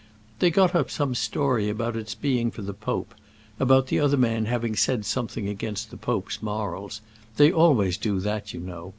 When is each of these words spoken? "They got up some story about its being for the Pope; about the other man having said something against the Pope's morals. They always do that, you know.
"They 0.39 0.49
got 0.49 0.73
up 0.73 0.89
some 0.89 1.13
story 1.13 1.69
about 1.69 1.95
its 1.95 2.15
being 2.15 2.49
for 2.49 2.63
the 2.63 2.73
Pope; 2.73 3.13
about 3.59 3.85
the 3.85 3.99
other 3.99 4.17
man 4.17 4.45
having 4.45 4.75
said 4.75 5.05
something 5.05 5.47
against 5.47 5.91
the 5.91 5.95
Pope's 5.97 6.41
morals. 6.41 7.01
They 7.37 7.51
always 7.51 7.97
do 7.97 8.19
that, 8.21 8.51
you 8.51 8.61
know. 8.61 8.89